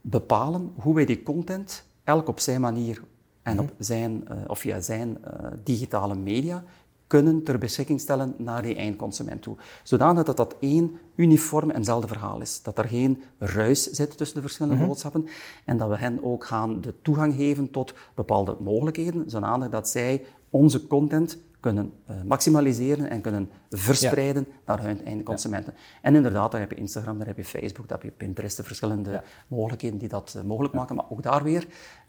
bepalen 0.00 0.72
hoe 0.76 0.94
wij 0.94 1.04
die 1.04 1.22
content 1.22 1.84
elk 2.04 2.28
op 2.28 2.40
zijn 2.40 2.60
manier 2.60 3.02
en 3.42 3.60
op 3.60 3.72
zijn, 3.78 4.24
uh, 4.30 4.36
of 4.46 4.58
via 4.58 4.80
zijn 4.80 5.18
uh, 5.24 5.46
digitale 5.64 6.14
media 6.14 6.64
kunnen 7.10 7.42
ter 7.42 7.58
beschikking 7.58 8.00
stellen 8.00 8.34
naar 8.38 8.62
die 8.62 8.74
eindconsument 8.74 9.42
toe. 9.42 9.56
Zodanig 9.82 10.24
dat 10.24 10.36
dat 10.36 10.56
één 10.60 10.98
uniform 11.14 11.70
enzelfde 11.70 12.08
verhaal 12.08 12.40
is. 12.40 12.62
Dat 12.62 12.78
er 12.78 12.84
geen 12.84 13.22
ruis 13.38 13.90
zit 13.90 14.16
tussen 14.16 14.36
de 14.36 14.42
verschillende 14.42 14.74
mm 14.74 14.80
-hmm. 14.80 14.90
boodschappen. 14.90 15.26
En 15.64 15.76
dat 15.76 15.88
we 15.88 15.96
hen 15.96 16.24
ook 16.24 16.44
gaan 16.44 16.80
de 16.80 16.94
toegang 17.02 17.34
geven 17.34 17.70
tot 17.70 17.94
bepaalde 18.14 18.56
mogelijkheden, 18.60 19.30
zodanig 19.30 19.68
dat 19.68 19.88
zij 19.88 20.24
onze 20.50 20.86
content 20.86 21.38
kunnen 21.60 21.92
uh, 22.10 22.22
maximaliseren 22.22 23.10
en 23.10 23.20
kunnen 23.20 23.50
verspreiden 23.70 24.46
ja. 24.48 24.54
naar 24.66 24.84
hun 24.84 25.04
eindconsumenten. 25.04 25.72
Ja. 25.76 25.80
En 26.02 26.14
inderdaad, 26.14 26.50
daar 26.50 26.60
heb 26.60 26.70
je 26.70 26.76
Instagram, 26.76 27.18
daar 27.18 27.26
heb 27.26 27.36
je 27.36 27.44
Facebook, 27.44 27.88
daar 27.88 27.98
heb 27.98 28.10
je 28.10 28.16
Pinterest, 28.16 28.56
de 28.56 28.62
verschillende 28.62 29.10
ja. 29.10 29.22
mogelijkheden 29.48 29.98
die 29.98 30.08
dat 30.08 30.34
uh, 30.36 30.42
mogelijk 30.42 30.74
maken. 30.74 30.96
Maar 30.96 31.10
ook 31.10 31.22
daar 31.22 31.42
weer, 31.42 31.66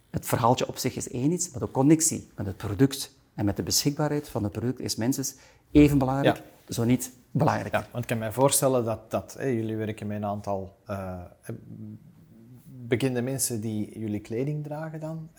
het 0.09 0.25
verhaaltje 0.25 0.67
op 0.67 0.77
zich 0.77 0.95
is 0.95 1.09
één 1.09 1.31
iets, 1.31 1.51
maar 1.51 1.59
de 1.59 1.71
connectie 1.71 2.29
met 2.35 2.45
het 2.45 2.57
product 2.57 3.19
en 3.35 3.45
met 3.45 3.55
de 3.55 3.63
beschikbaarheid 3.63 4.29
van 4.29 4.43
het 4.43 4.51
product 4.51 4.79
is 4.79 4.95
minstens 4.95 5.35
even 5.71 5.97
belangrijk, 5.97 6.37
ja. 6.37 6.73
zo 6.73 6.83
niet 6.83 7.11
belangrijker. 7.31 7.79
Ja, 7.79 7.87
want 7.91 8.03
ik 8.03 8.09
kan 8.09 8.19
me 8.19 8.31
voorstellen 8.31 8.85
dat, 8.85 9.11
dat 9.11 9.35
jullie 9.39 9.75
werken 9.75 10.07
met 10.07 10.17
een 10.17 10.25
aantal 10.25 10.77
uh, 10.89 11.13
bekende 12.65 13.21
mensen 13.21 13.61
die 13.61 13.99
jullie 13.99 14.19
kleding 14.19 14.63
dragen 14.63 14.99
dan. 14.99 15.29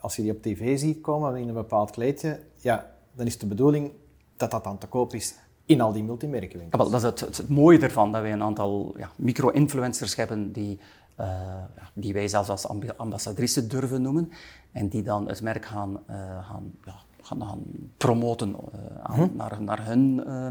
Als 0.00 0.16
je 0.16 0.22
die 0.22 0.30
op 0.30 0.42
tv 0.42 0.78
ziet 0.78 1.00
komen 1.00 1.36
in 1.36 1.48
een 1.48 1.54
bepaald 1.54 1.90
kleedje, 1.90 2.40
ja, 2.56 2.90
dan 3.12 3.26
is 3.26 3.38
de 3.38 3.46
bedoeling 3.46 3.92
dat 4.36 4.50
dat 4.50 4.64
dan 4.64 4.78
te 4.78 4.86
koop 4.86 5.14
is 5.14 5.34
in 5.66 5.80
al 5.80 5.92
die 5.92 6.04
multimerkenwinkels. 6.04 6.82
Ja, 6.82 6.90
dat 6.90 7.14
is 7.14 7.20
het, 7.20 7.36
het, 7.36 7.48
mooie 7.48 7.78
ervan, 7.78 8.12
dat 8.12 8.22
wij 8.22 8.32
een 8.32 8.42
aantal 8.42 8.94
ja, 8.96 9.10
micro-influencers 9.16 10.16
hebben 10.16 10.52
die, 10.52 10.80
uh, 11.20 11.64
die 11.94 12.12
wij 12.12 12.28
zelfs 12.28 12.48
als 12.48 12.68
ambassadrice 12.96 13.66
durven 13.66 14.02
noemen 14.02 14.32
en 14.72 14.88
die 14.88 15.02
dan 15.02 15.28
het 15.28 15.42
merk 15.42 15.64
gaan, 15.64 15.90
uh, 16.10 16.48
gaan 16.48 16.72
ja, 16.84 16.94
gaan, 17.26 17.42
gaan 17.42 17.62
promoten 17.96 18.56
aan, 19.02 19.14
hm? 19.14 19.36
naar, 19.36 19.62
naar 19.62 19.86
hun 19.86 20.22
uh, 20.26 20.46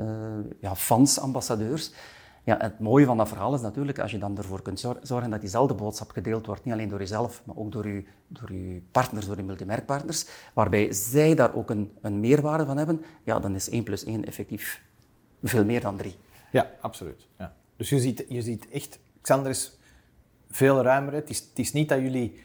uh, 0.00 0.44
ja, 0.60 0.76
fans, 0.76 1.18
ambassadeurs. 1.18 1.92
Ja, 2.44 2.56
het 2.58 2.78
mooie 2.78 3.04
van 3.04 3.16
dat 3.16 3.28
verhaal 3.28 3.54
is 3.54 3.60
natuurlijk 3.60 3.98
als 3.98 4.10
je 4.10 4.18
dan 4.18 4.38
ervoor 4.38 4.62
kunt 4.62 4.86
zorgen 5.02 5.30
dat 5.30 5.40
diezelfde 5.40 5.74
boodschap 5.74 6.10
gedeeld 6.10 6.46
wordt, 6.46 6.64
niet 6.64 6.74
alleen 6.74 6.88
door 6.88 6.98
jezelf, 6.98 7.42
maar 7.44 7.56
ook 7.56 7.72
door 7.72 7.88
je, 7.88 8.04
door 8.28 8.52
je 8.52 8.82
partners, 8.90 9.26
door 9.26 9.36
je 9.36 9.42
multimerkpartners, 9.42 10.26
waarbij 10.54 10.92
zij 10.92 11.34
daar 11.34 11.54
ook 11.54 11.70
een, 11.70 11.92
een 12.00 12.20
meerwaarde 12.20 12.66
van 12.66 12.76
hebben, 12.76 13.04
ja, 13.24 13.38
dan 13.38 13.54
is 13.54 13.68
1 13.68 13.82
plus 13.82 14.04
1 14.04 14.24
effectief 14.24 14.82
veel 15.42 15.64
meer 15.64 15.80
dan 15.80 15.96
3. 15.96 16.14
Ja, 16.52 16.70
absoluut. 16.80 17.26
Ja. 17.38 17.54
Dus 17.76 17.88
je 17.88 18.00
ziet, 18.00 18.24
je 18.28 18.42
ziet 18.42 18.68
echt, 18.68 18.98
Xander 19.20 19.50
is 19.50 19.78
veel 20.50 20.82
ruimer. 20.82 21.12
Het 21.12 21.30
is, 21.30 21.38
het 21.38 21.58
is 21.58 21.72
niet 21.72 21.88
dat 21.88 22.00
jullie 22.00 22.40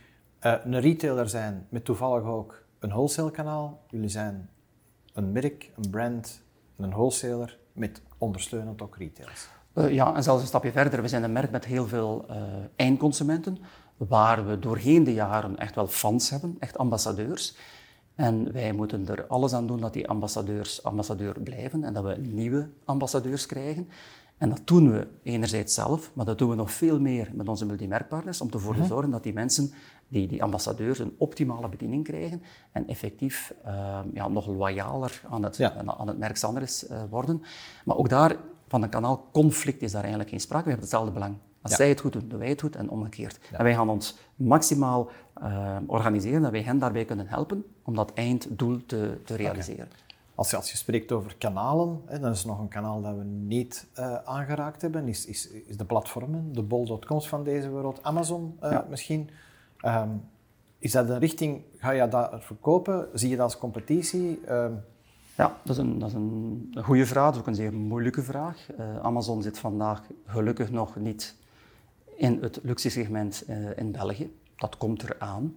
uh, 0.46 0.56
een 0.64 0.80
retailer 0.80 1.30
zijn 1.30 1.68
met 1.70 1.86
toevallig 1.86 2.24
ook 2.24 2.64
een 2.80 2.90
wholesale 2.90 3.32
kanaal. 3.32 3.84
Jullie 3.90 4.10
zijn 4.10 4.50
een 5.14 5.32
merk, 5.32 5.72
een 5.76 5.90
brand, 5.90 6.42
een 6.78 6.90
wholesaler 6.90 7.58
met 7.74 8.02
ondersteunend 8.18 8.82
ook 8.82 8.98
retailers. 8.98 9.48
Uh, 9.74 9.94
ja, 9.94 10.16
en 10.16 10.24
zelfs 10.24 10.42
een 10.42 10.48
stapje 10.48 10.72
verder. 10.72 11.02
We 11.02 11.08
zijn 11.08 11.24
een 11.24 11.32
merk 11.32 11.52
met 11.52 11.66
heel 11.66 11.88
veel 11.88 12.26
uh, 12.30 12.36
eindconsumenten, 12.76 13.58
waar 13.98 14.48
we 14.48 14.60
doorheen 14.60 15.04
de 15.04 15.14
jaren 15.14 15.58
echt 15.58 15.76
wel 15.76 15.88
fans 15.88 16.30
hebben, 16.30 16.56
echt 16.60 16.78
ambassadeurs. 16.78 17.56
En 18.16 18.52
wij 18.52 18.72
moeten 18.72 19.08
er 19.08 19.28
alles 19.28 19.54
aan 19.54 19.68
doen 19.68 19.80
dat 19.80 19.94
die 19.94 20.08
ambassadeurs 20.08 20.84
ambassadeur 20.84 21.42
blijven 21.42 21.84
en 21.84 21.94
dat 21.94 22.04
we 22.04 22.16
nieuwe 22.18 22.70
ambassadeurs 22.86 23.46
krijgen. 23.46 23.90
En 24.38 24.50
dat 24.50 24.62
doen 24.66 24.92
we 24.92 25.08
enerzijds 25.24 25.74
zelf, 25.74 26.12
maar 26.14 26.26
dat 26.26 26.38
doen 26.38 26.50
we 26.50 26.56
nog 26.56 26.72
veel 26.72 27.00
meer 27.00 27.32
met 27.34 27.48
onze 27.48 27.66
multimerkpartners 27.66 28.42
om 28.42 28.50
ervoor 28.52 28.74
te 28.74 28.80
mhm. 28.80 28.88
zorgen 28.88 29.12
dat 29.12 29.24
die 29.24 29.34
mensen, 29.34 29.74
die, 30.08 30.28
die 30.28 30.44
ambassadeurs, 30.44 31.00
een 31.00 31.16
optimale 31.18 31.70
bediening 31.70 32.04
krijgen 32.04 32.42
en 32.72 32.88
effectief 32.88 33.54
uh, 33.66 34.00
ja, 34.14 34.28
nog 34.28 34.48
loyaler 34.48 35.22
aan 35.30 35.44
het, 35.44 35.62
aan 35.86 36.08
het 36.08 36.18
merk 36.18 36.38
Sanders 36.38 36.90
uh, 36.90 37.02
worden. 37.10 37.44
Maar 37.86 37.98
ook 37.98 38.10
daar, 38.10 38.36
van 38.68 38.84
een 38.84 38.90
kanaal 38.90 39.28
conflict 39.32 39.82
is 39.82 39.92
daar 39.92 40.02
eigenlijk 40.02 40.30
geen 40.30 40.40
sprake. 40.40 40.64
We 40.64 40.70
hebben 40.70 40.88
hetzelfde 40.90 41.14
belang. 41.14 41.38
Als 41.62 41.76
zij 41.76 41.90
het 41.90 42.00
goed 42.00 42.14
doen, 42.14 42.28
doen 42.28 42.40
wij 42.40 42.50
het 42.50 42.62
goed 42.62 42.76
en 42.76 42.90
omgekeerd. 42.90 43.40
En 43.52 43.64
wij 43.64 43.74
gaan 43.74 43.90
ons 43.90 44.18
maximaal 44.36 45.10
uh, 45.42 45.76
organiseren 45.88 46.42
dat 46.42 46.52
wij 46.52 46.62
hen 46.62 46.80
daarbij 46.80 47.06
kunnen 47.06 47.28
helpen 47.28 47.66
om 47.84 47.96
dat 47.96 48.14
einddoel 48.14 48.86
te, 48.86 49.18
te 49.26 49.36
realiseren. 49.36 49.88
Als 50.36 50.50
je, 50.50 50.56
als 50.56 50.72
je 50.72 50.78
spreekt 50.78 51.12
over 51.12 51.36
kanalen, 51.38 52.02
hè, 52.06 52.20
dan 52.20 52.32
is 52.32 52.46
nog 52.46 52.60
een 52.60 52.68
kanaal 52.68 53.02
dat 53.02 53.16
we 53.16 53.24
niet 53.24 53.88
uh, 54.00 54.16
aangeraakt 54.16 54.82
hebben, 54.82 55.08
is, 55.08 55.26
is, 55.26 55.50
is 55.50 55.78
de 55.78 55.86
platformen, 55.86 56.54
de 56.54 56.62
bol.coms 56.62 57.28
van 57.28 57.44
deze 57.44 57.72
wereld, 57.72 58.04
Amazon 58.04 58.58
uh, 58.64 58.80
misschien. 58.90 59.30
Um, 59.86 60.24
is 60.80 60.92
dat 60.92 61.10
een 61.10 61.20
richting, 61.20 61.64
ga 61.78 61.92
je 61.92 62.08
dat 62.08 62.30
verkopen? 62.40 63.08
Zie 63.14 63.30
je 63.30 63.36
dat 63.36 63.46
als 63.46 63.58
competitie? 63.58 64.40
Um, 64.50 64.84
ja, 65.36 65.58
dat 65.64 65.76
is, 65.76 65.78
een, 65.78 66.00
dat 66.00 66.10
is 66.10 66.16
een, 66.16 66.76
goede 66.82 67.06
vraag, 67.06 67.26
dat 67.26 67.34
is 67.34 67.40
ook 67.40 67.48
een 67.48 67.56
zeer 67.56 67.74
moeilijke 67.74 68.24
vraag. 68.24 68.68
Uh, 68.80 69.00
Amazon 69.00 69.42
zit 69.42 69.60
vandaag 69.60 70.02
gelukkig 70.26 70.72
nog 70.72 70.96
niet 70.96 71.36
in 72.16 72.38
het 72.42 72.60
luxe 72.64 72.90
segment 72.90 73.44
in 73.76 73.92
België. 73.92 74.32
Dat 74.56 74.78
komt 74.78 75.04
eraan. 75.04 75.56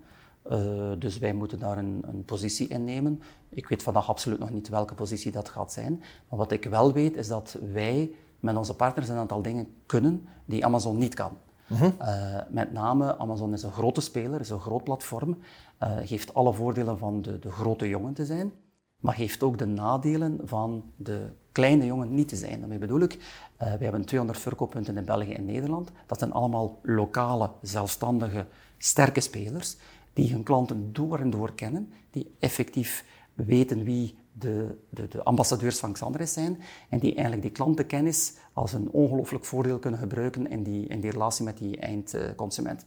Uh, 0.51 0.93
dus 0.99 1.19
wij 1.19 1.33
moeten 1.33 1.59
daar 1.59 1.79
een, 1.79 2.05
een, 2.07 2.25
positie 2.25 2.69
innemen. 2.69 3.23
Ik 3.49 3.69
weet 3.69 3.83
vandaag 3.83 4.09
absoluut 4.09 4.39
nog 4.39 4.51
niet 4.51 4.69
welke 4.69 4.95
positie 4.95 5.33
dat 5.33 5.49
gaat 5.49 5.73
zijn. 5.73 6.03
Maar 6.29 6.39
wat 6.39 6.53
ik 6.53 6.65
wel 6.65 6.93
weet 6.93 7.17
is 7.17 7.29
dat 7.29 7.59
wij 7.73 8.11
met 8.41 8.57
onze 8.57 8.75
partners 8.75 9.09
een 9.09 9.17
aantal 9.17 9.43
dingen 9.43 9.69
kunnen 9.87 10.29
die 10.45 10.65
Amazon 10.65 10.99
niet 10.99 11.15
kan. 11.15 11.39
Uh 11.71 12.37
met 12.49 12.73
name, 12.73 13.19
Amazon 13.19 13.53
is 13.53 13.63
een 13.63 13.73
grote 13.73 14.01
speler, 14.01 14.41
is 14.41 14.51
een 14.51 14.61
groot 14.61 14.85
platform, 14.85 15.39
uh, 15.83 15.97
geeft 16.05 16.35
alle 16.35 16.53
voordelen 16.53 16.99
van 16.99 17.23
de, 17.23 17.39
de, 17.39 17.51
grote 17.51 17.89
jongen 17.89 18.15
te 18.15 18.25
zijn, 18.25 18.53
maar 19.01 19.15
heeft 19.15 19.43
ook 19.43 19.59
de 19.59 19.67
nadelen 19.67 20.41
van 20.45 20.85
de 20.97 21.29
kleine 21.53 21.87
jongen 21.87 22.15
niet 22.15 22.29
te 22.29 22.37
zijn. 22.37 22.59
Daarmee 22.59 22.79
bedoel 22.79 23.01
ik, 23.01 23.19
we 23.57 23.65
hebben 23.65 24.05
200 24.05 24.41
verkooppunten 24.41 24.97
in 24.97 25.05
België 25.05 25.33
en 25.33 25.45
Nederland. 25.45 25.91
Dat 26.07 26.19
zijn 26.19 26.33
allemaal 26.33 26.79
lokale, 26.83 27.51
zelfstandige, 27.63 28.47
sterke 28.79 29.21
spelers 29.21 29.77
die 30.13 30.33
hun 30.33 30.43
klanten 30.43 30.93
door 30.93 31.19
en 31.19 31.31
door 31.31 31.55
kennen, 31.55 31.93
die 32.11 32.35
effectief 32.39 33.05
weten 33.35 33.85
wie 33.85 34.19
de, 34.33 34.79
de, 34.91 35.09
de 35.09 35.25
ambassadeurs 35.25 35.79
van 35.79 35.93
Xandres 35.93 36.33
zijn 36.33 36.59
en 36.89 36.99
die 36.99 37.13
eigenlijk 37.13 37.43
die 37.43 37.51
klantenkennis 37.51 38.35
als 38.61 38.73
een 38.73 38.91
ongelooflijk 38.91 39.45
voordeel 39.45 39.79
kunnen 39.79 40.01
gebruiken 40.01 40.51
in 40.51 40.63
die, 40.63 40.87
in 40.87 41.01
die 41.01 41.11
relatie 41.11 41.45
met 41.45 41.59
die 41.59 41.77
eindconsument. 41.77 42.85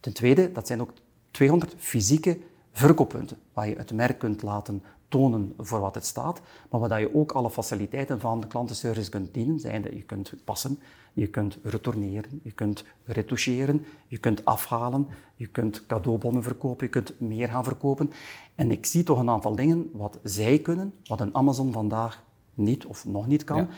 Ten 0.00 0.12
tweede, 0.12 0.52
dat 0.52 0.66
zijn 0.66 0.80
ook 0.80 0.92
200 1.30 1.74
fysieke 1.78 2.38
verkooppunten 2.72 3.36
waar 3.52 3.68
je 3.68 3.76
het 3.76 3.92
merk 3.92 4.18
kunt 4.18 4.42
laten 4.42 4.82
tonen 5.08 5.54
voor 5.58 5.80
wat 5.80 5.94
het 5.94 6.06
staat, 6.06 6.40
maar 6.70 6.80
waar 6.80 7.00
je 7.00 7.14
ook 7.14 7.32
alle 7.32 7.50
faciliteiten 7.50 8.20
van 8.20 8.40
de 8.40 8.46
klantenservice 8.46 9.10
kunt 9.10 9.34
dienen, 9.34 9.60
zijnde 9.60 9.96
je 9.96 10.02
kunt 10.02 10.32
passen, 10.44 10.78
je 11.12 11.26
kunt 11.26 11.58
retourneren, 11.62 12.40
je 12.42 12.52
kunt 12.52 12.84
retoucheren, 13.04 13.84
je 14.06 14.18
kunt 14.18 14.44
afhalen, 14.44 15.06
je 15.34 15.46
kunt 15.46 15.86
cadeaubonnen 15.86 16.42
verkopen, 16.42 16.86
je 16.86 16.92
kunt 16.92 17.20
meer 17.20 17.48
gaan 17.48 17.64
verkopen. 17.64 18.10
En 18.54 18.70
ik 18.70 18.86
zie 18.86 19.02
toch 19.02 19.18
een 19.18 19.30
aantal 19.30 19.54
dingen 19.54 19.90
wat 19.92 20.18
zij 20.22 20.58
kunnen, 20.58 20.92
wat 21.06 21.20
een 21.20 21.34
Amazon 21.34 21.72
vandaag 21.72 22.22
niet 22.54 22.86
of 22.86 23.04
nog 23.04 23.26
niet 23.26 23.44
kan, 23.44 23.68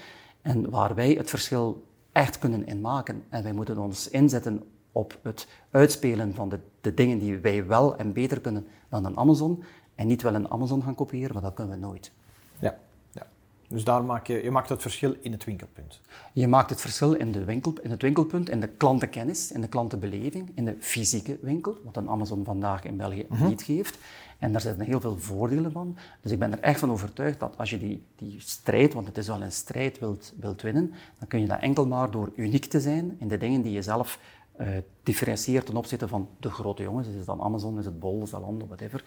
en 0.43 0.71
waar 0.71 0.95
wij 0.95 1.13
het 1.13 1.31
verschil 1.31 1.85
echt 2.13 2.39
kunnen 2.39 2.67
in 2.67 2.81
maken. 2.81 3.25
En 3.29 3.43
wij 3.43 3.53
moeten 3.53 3.79
ons 3.79 4.09
inzetten 4.09 4.63
op 4.93 5.19
het 5.23 5.47
uitspelen 5.71 6.35
van 6.35 6.49
de, 6.49 6.59
de 6.81 6.95
dingen 6.95 7.19
die 7.19 7.39
wij 7.39 7.67
wel 7.67 7.97
en 7.97 8.13
beter 8.13 8.41
kunnen 8.41 8.67
dan 8.89 9.05
een 9.05 9.19
Amazon. 9.19 9.65
En 9.95 10.07
niet 10.07 10.23
wel 10.23 10.35
een 10.35 10.51
Amazon 10.51 10.83
gaan 10.83 10.95
kopiëren, 10.95 11.33
maar 11.33 11.43
dat 11.43 11.55
kunnen 11.55 11.75
we 11.81 11.87
nooit. 11.87 12.13
Ja, 12.59 12.79
ja. 13.11 13.27
dus 13.69 13.85
daar 13.85 14.05
maak 14.05 14.27
je, 14.27 14.43
je 14.43 14.51
maakt 14.51 14.69
het 14.69 14.83
verschil 14.83 15.17
in 15.21 15.33
het 15.33 15.45
winkelpunt. 15.45 16.01
Je 16.33 16.49
maakt 16.49 16.71
het 16.71 16.81
verschil 16.81 17.13
in, 17.13 17.33
de 17.33 17.45
winkel, 17.45 17.75
in 17.83 17.91
het 17.91 18.03
winkelpunt, 18.03 18.51
in 18.51 18.61
de 18.61 18.69
klantenkennis, 18.69 19.53
in 19.53 19.61
de 19.61 19.69
klantenbeleving, 19.69 20.51
in 20.55 20.65
de 20.65 20.77
fysieke 20.79 21.39
winkel, 21.41 21.77
wat 21.85 21.97
een 21.97 22.09
Amazon 22.09 22.45
vandaag 22.45 22.85
in 22.85 22.97
België 22.97 23.27
mhm. 23.29 23.47
niet 23.47 23.63
geeft. 23.63 23.99
En 24.43 24.53
daar 24.53 24.61
zitten 24.61 24.87
heel 24.87 25.01
veel 25.01 25.19
voordelen 25.19 25.73
van. 25.73 25.97
Dus 26.21 26.33
ik 26.33 26.39
ben 26.39 26.53
er 26.53 26.61
echt 26.61 26.81
van 26.81 26.91
overtuigd 26.91 27.41
dat 27.41 27.59
als 27.59 27.71
je 27.71 27.79
die, 27.79 28.07
die 28.17 28.41
strijd, 28.41 28.95
want 28.95 29.07
het 29.07 29.19
is 29.19 29.27
wel 29.27 29.43
een 29.43 29.53
strijd, 29.53 29.99
wilt, 29.99 30.33
wilt 30.41 30.63
winnen, 30.63 30.93
dan 31.19 31.29
kun 31.29 31.41
je 31.41 31.47
dat 31.47 31.61
enkel 31.61 31.87
maar 31.87 32.11
door 32.11 32.33
uniek 32.37 32.65
te 32.65 32.81
zijn 32.81 33.17
in 33.19 33.29
de 33.29 33.39
dingen 33.39 33.63
die 33.63 33.73
je 33.73 33.83
zelf 33.83 34.19
uh, 34.61 34.69
differentieert 35.03 35.67
ten 35.67 35.77
opzichte 35.77 36.09
van 36.09 36.29
de 36.41 36.51
grote 36.51 36.83
jongens. 36.83 37.09
Is 37.09 37.15
het 37.15 37.27
dan 37.27 37.41
Amazon, 37.41 37.79
is 37.79 37.85
het 37.85 37.99
Bol, 37.99 38.27
Zalando, 38.27 38.67
whatever. 38.67 39.05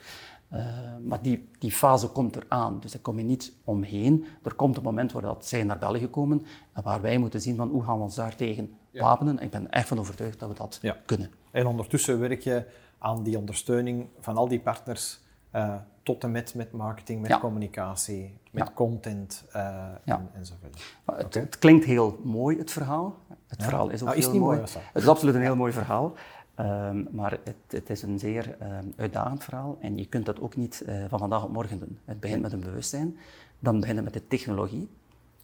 Uh, 0.54 0.66
maar 1.04 1.22
die, 1.22 1.50
die 1.60 1.72
fase 1.72 2.08
komt 2.08 2.36
eraan, 2.36 2.80
dus 2.80 2.92
daar 2.92 3.02
kom 3.02 3.18
je 3.18 3.24
niet 3.24 3.54
omheen. 3.64 4.26
Er 4.44 4.54
komt 4.54 4.78
een 4.78 4.84
moment 4.84 5.12
waar 5.12 5.22
dat 5.22 5.46
zij 5.46 5.64
naar 5.64 5.78
België 5.78 6.08
komen 6.08 6.46
en 6.74 6.84
waar 6.84 7.02
wij 7.02 7.18
moeten 7.18 7.42
zien 7.42 7.56
van 7.56 7.70
hoe 7.70 7.84
gaan 7.84 7.98
we 7.98 8.04
ons 8.04 8.16
daartegen 8.16 8.74
ja. 8.92 9.02
wapenen. 9.02 9.40
Ik 9.40 9.50
ben 9.50 9.72
echt 9.72 9.88
van 9.88 10.00
overtuigd 10.00 10.40
dat 10.40 10.50
we 10.50 10.56
dat 10.56 10.80
kunnen. 11.06 11.32
En 11.52 11.66
ondertussen 11.66 12.20
werk 12.20 12.42
je 12.42 12.66
aan 12.98 13.24
die 13.24 13.38
ondersteuning 13.38 14.08
van 14.20 14.38
al 14.38 14.48
die 14.48 14.60
partners 14.60 15.24
uh, 15.56 15.76
tot 16.04 16.24
en 16.24 16.32
met, 16.32 16.56
met 16.56 16.72
marketing, 16.72 17.22
met 17.22 17.40
communicatie, 17.40 18.38
met 18.52 18.74
content 18.74 19.44
uh, 19.56 19.86
en, 20.04 20.30
enzovoort. 20.34 20.96
Het, 21.06 21.34
het, 21.34 21.60
klinkt 21.60 21.86
heel 21.86 22.20
mooi, 22.24 22.58
het 22.58 22.72
verhaal. 22.72 23.18
Het 23.48 23.64
verhaal 23.64 23.90
is 23.90 24.02
ook 24.02 24.08
nou, 24.08 24.20
is 24.20 24.26
heel 24.26 24.40
mooi. 24.40 24.60
het 24.60 24.80
is 24.94 25.08
absoluut 25.08 25.36
een 25.36 25.42
heel 25.42 25.56
mooi 25.56 25.72
verhaal. 25.72 26.14
Um, 26.60 27.08
maar 27.12 27.32
het, 27.32 27.56
het, 27.68 27.90
is 27.90 28.02
een 28.02 28.20
zeer 28.20 28.58
um, 28.62 28.94
uitdagend 28.96 29.44
verhaal 29.44 29.78
en 29.80 29.98
je 29.98 30.06
kunt 30.06 30.26
dat 30.26 30.40
ook 30.40 30.56
niet 30.56 30.84
uh, 30.88 31.06
van 31.08 31.20
vandaag 31.20 31.44
op 31.44 31.52
morgen 31.52 31.80
doen. 31.80 32.00
Het 32.06 32.20
begint 32.20 32.42
met 32.42 32.54
een 32.54 32.60
bewustzijn, 32.60 33.18
dan 33.60 33.80
begint 33.80 33.96
het 33.96 34.06
met 34.06 34.14
de 34.14 34.28
technologie 34.28 34.90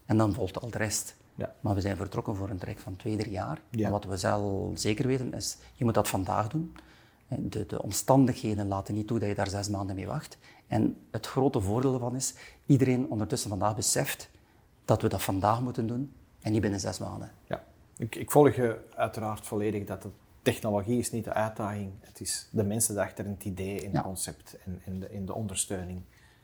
en 0.05 0.17
dan 0.17 0.33
volgt 0.33 0.61
al 0.61 0.69
de 0.69 0.77
rest. 0.77 1.15
Ja. 1.35 1.53
Maar 1.59 1.75
we 1.75 1.81
zijn 1.81 1.97
vertrokken 1.97 2.35
voor 2.35 2.49
een 2.49 2.57
trek 2.57 2.79
van 2.79 2.95
twee, 2.95 3.17
drie 3.17 3.31
jaar. 3.31 3.61
Ja. 3.69 3.85
En 3.85 3.91
wat 3.91 4.05
we 4.05 4.17
zelf 4.17 4.79
zeker 4.79 5.07
weten 5.07 5.33
is, 5.33 5.57
je 5.73 5.83
moet 5.83 5.93
dat 5.93 6.07
vandaag 6.07 6.47
doen. 6.47 6.75
De, 7.39 7.65
de, 7.65 7.81
omstandigheden 7.81 8.67
laten 8.67 8.93
niet 8.93 9.07
toe 9.07 9.19
dat 9.19 9.29
je 9.29 9.35
daar 9.35 9.49
zes 9.49 9.69
maanden 9.69 9.95
mee 9.95 10.07
wacht. 10.07 10.37
En 10.67 10.97
het 11.11 11.27
grote 11.27 11.61
voordeel 11.61 11.93
ervan 11.93 12.15
is, 12.15 12.33
iedereen 12.65 13.09
ondertussen 13.09 13.49
vandaag 13.49 13.75
beseft 13.75 14.29
dat 14.85 15.01
we 15.01 15.07
dat 15.07 15.21
vandaag 15.21 15.61
moeten 15.61 15.87
doen 15.87 16.13
en 16.41 16.51
niet 16.51 16.61
binnen 16.61 16.79
zes 16.79 16.99
maanden. 16.99 17.31
Ja, 17.47 17.63
ik, 17.97 18.15
ik 18.15 18.31
volg 18.31 18.55
je 18.55 18.79
uiteraard 18.95 19.45
volledig 19.45 19.85
dat 19.85 20.03
het 20.03 20.13
technologie 20.41 20.97
is 20.97 21.11
niet 21.11 21.23
de 21.23 21.33
uitdaging, 21.33 21.91
het 21.99 22.19
is 22.19 22.47
de 22.51 22.63
mensen 22.63 22.97
achter 22.97 23.25
het 23.25 23.45
idee 23.45 23.85
en 23.85 23.91
het 23.91 24.01
concept 24.01 24.57
en, 24.65 24.81
en, 24.85 24.99
de, 24.99 25.07
en 25.07 25.25
de 25.25 25.33
ondersteuning 25.33 26.01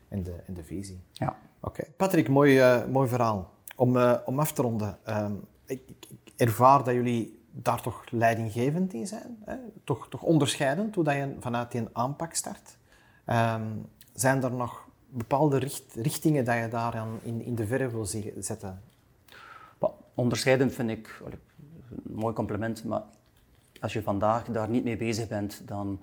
en 0.08 0.24
de, 0.24 0.36
en 0.46 0.54
de 0.54 0.64
visie. 0.64 1.00
Ja. 1.12 1.38
Oké. 1.60 1.84
Patrick, 1.98 2.30
mooi, 2.30 2.60
uh, 2.60 2.86
mooi 2.86 3.10
verhaal. 3.10 3.54
Om, 3.76 3.96
uh, 3.96 4.18
om 4.26 4.40
af 4.40 4.52
te 4.52 4.62
ronden, 4.62 4.98
uh, 5.08 5.30
ik, 5.66 5.82
ik, 6.10 6.32
ervaar 6.36 6.84
dat 6.84 6.94
jullie 6.94 7.37
daar 7.62 7.82
toch 7.82 8.04
leidinggevend 8.10 8.94
in 8.94 9.08
zijn, 9.08 9.38
hè? 9.46 9.56
Toch, 9.84 10.10
toch 10.10 10.22
onderscheidend 10.22 10.96
hoe 10.96 11.12
je 11.12 11.36
vanuit 11.40 11.72
die 11.72 11.88
aanpak 11.94 12.34
start. 12.34 12.78
Um, 13.26 13.86
zijn 14.14 14.44
er 14.44 14.52
nog 14.52 14.88
bepaalde 15.10 15.58
richt, 15.58 15.96
richtingen 15.96 16.46
dat 16.46 16.56
je 16.56 16.68
daar 16.68 17.06
in, 17.22 17.42
in 17.42 17.56
de 17.56 17.68
verre 17.68 17.90
wil 17.90 18.06
zetten? 18.40 18.82
onderscheidend 20.18 20.74
vind 20.74 20.90
ik, 20.90 21.22
een 21.26 22.16
mooi 22.16 22.34
compliment, 22.34 22.84
maar 22.84 23.02
als 23.82 23.94
je 23.94 24.02
vandaag 24.02 24.44
daar 24.44 24.70
niet 24.70 24.84
mee 24.84 24.98
bezig 24.98 25.28
bent, 25.28 25.62
dan, 25.66 26.00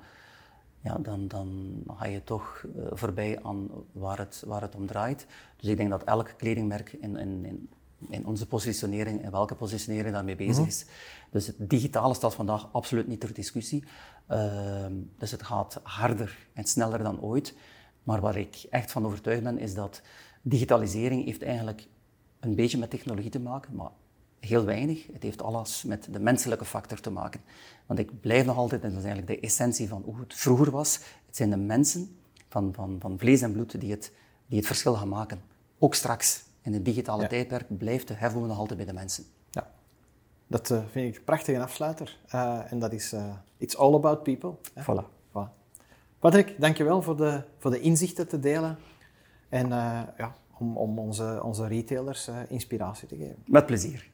ja, 0.81 0.99
dan, 0.99 1.29
dan 1.29 1.83
ga 1.97 2.07
je 2.07 2.25
toch 2.25 2.65
uh, 2.77 2.87
voorbij 2.91 3.43
aan 3.43 3.69
waar 3.93 4.19
het, 4.19 4.43
waar 4.47 4.61
het 4.61 4.75
om 4.75 4.87
draait. 4.87 5.27
Dus 5.57 5.69
ik 5.69 5.77
denk 5.77 5.91
dat 5.91 6.05
elk 6.05 6.35
kledingmerk 6.37 6.93
in, 6.93 7.17
in, 7.17 7.45
in, 7.45 7.69
in 8.09 8.27
onze 8.27 8.47
positionering, 8.47 9.23
en 9.23 9.31
welke 9.31 9.55
positionering 9.55 10.15
daarmee 10.15 10.37
bezig 10.37 10.59
mhm. 10.59 10.67
is. 10.67 10.85
Dus 11.31 11.47
het 11.47 11.57
digitale 11.59 12.15
staat 12.15 12.35
vandaag 12.35 12.69
absoluut 12.73 13.07
niet 13.07 13.21
ter 13.21 13.35
discussie. 13.35 13.85
Uh, 14.31 14.87
dus 15.19 15.31
het 15.31 15.43
gaat 15.43 15.81
harder 15.83 16.49
en 16.53 16.65
sneller 16.65 17.03
dan 17.03 17.21
ooit. 17.21 17.55
Maar 18.03 18.21
waar 18.21 18.37
ik 18.37 18.67
echt 18.71 18.93
van 18.93 19.07
overtuigd 19.07 19.43
ben, 19.43 19.59
is 19.59 19.75
dat 19.75 20.03
digitalisering 20.43 21.25
heeft 21.25 21.43
eigenlijk 21.43 21.87
een 22.41 22.55
beetje 22.55 22.79
met 22.79 22.91
technologie 22.91 23.31
te 23.31 23.41
maken, 23.41 23.75
maar 23.75 23.91
heel 24.41 24.65
weinig. 24.65 25.07
Het 25.13 25.23
heeft 25.23 25.43
alles 25.43 25.83
met 25.83 26.09
de 26.11 26.21
menselijke 26.21 26.65
factor 26.65 27.01
te 27.01 27.11
maken. 27.11 27.41
Want 27.87 27.99
ik 27.99 28.21
blijf 28.21 28.47
nog 28.47 28.57
altijd, 28.57 28.83
en 28.83 28.89
dat 28.89 28.99
is 28.99 29.05
eigenlijk 29.05 29.41
de 29.41 29.47
essentie 29.47 29.89
van 29.89 30.03
hoe 30.05 30.21
het 30.21 30.35
vroeger 30.35 30.71
was, 30.71 30.95
het 31.27 31.37
zijn 31.37 31.51
de 31.51 31.57
mensen 31.57 32.17
van, 32.49 32.73
van, 32.75 32.97
van 33.01 33.19
vlees 33.19 33.43
en 33.43 33.53
bloed 33.53 33.81
die 33.81 33.91
het, 33.91 34.13
die 34.47 34.59
het 34.59 34.67
verschil 34.67 34.95
gaan 34.95 35.09
maken. 35.09 35.43
Ook 35.79 35.95
straks, 35.95 36.45
in 36.65 36.73
het 36.73 36.85
digitale 36.85 37.27
tijdperk, 37.27 37.79
blijft 37.79 38.09
de 38.09 38.15
hefboom 38.15 38.47
nog 38.47 38.59
altijd 38.59 38.77
bij 38.77 38.87
de 38.87 38.93
mensen. 38.93 39.25
Ja, 39.51 39.71
dat 40.47 40.71
uh, 40.71 40.79
vind 40.91 41.09
ik 41.09 41.17
een 41.17 41.25
prachtige 41.25 41.61
afsluiter. 41.61 42.19
Uh, 42.35 42.73
en 42.73 42.79
dat 42.79 42.93
is, 42.93 43.13
uh, 43.13 43.25
it's 43.57 43.77
all 43.77 43.95
about 43.95 44.23
people. 44.23 44.55
Voilà. 44.81 45.05
voilà. 45.31 45.49
Patrick, 46.19 46.61
dankjewel 46.61 47.03
voor 47.03 47.17
de, 47.17 47.43
voor 47.59 47.71
de 47.71 47.81
inzichten 47.81 48.29
te 48.29 48.41
delen. 48.41 48.79
En 49.49 49.69
ja, 49.69 50.35
om, 50.59 50.77
om 50.77 50.99
onze, 50.99 51.41
onze 51.43 51.67
retailers 51.67 52.31
inspiratie 52.49 53.09
te 53.09 53.17
geven. 53.17 53.37
Met 53.47 53.67
plezier. 53.67 54.13